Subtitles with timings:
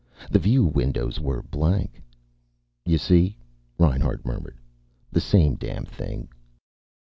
[0.31, 2.01] The view windows were blank.
[2.87, 3.37] "You see?"
[3.77, 4.57] Reinhart murmured.
[5.11, 6.27] "The same damn thing!"